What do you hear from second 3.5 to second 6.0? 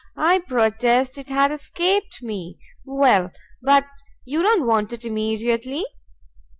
but you don't want it immediately?"